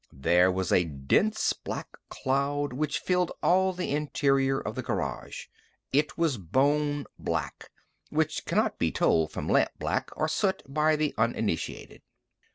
There 0.11 0.51
was 0.51 0.71
a 0.71 0.83
dense 0.85 1.53
black 1.53 1.89
cloud 2.09 2.73
which 2.73 2.97
filled 2.97 3.33
all 3.43 3.71
the 3.71 3.91
interior 3.91 4.57
of 4.59 4.73
the 4.73 4.81
garage. 4.81 5.45
It 5.93 6.17
was 6.17 6.39
bone 6.39 7.05
black, 7.19 7.69
which 8.09 8.45
cannot 8.45 8.79
be 8.79 8.91
told 8.91 9.31
from 9.31 9.47
lamp 9.47 9.69
black 9.77 10.09
or 10.17 10.27
soot 10.27 10.63
by 10.67 10.95
the 10.95 11.13
uninitiated. 11.19 12.01